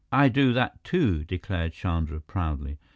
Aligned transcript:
"I 0.11 0.29
do 0.29 0.51
that 0.53 0.83
too," 0.83 1.23
declared 1.23 1.73
Chandra 1.73 2.21
proudly. 2.21 2.79